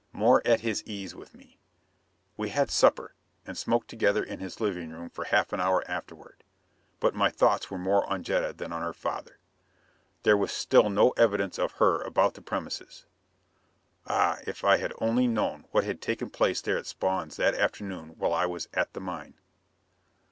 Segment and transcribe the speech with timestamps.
[0.13, 1.59] More at his ease with me.
[2.35, 3.13] We had supper,
[3.45, 6.43] and smoked together in his living room for half an hour afterward.
[6.99, 9.37] But my thoughts were more on Jetta than on her father.
[10.23, 13.05] There was still no evidence of her about the premises.
[14.07, 18.15] Ah, if I only had known what had taken place there at Spawn's that afternoon
[18.17, 19.35] while I was at the mine!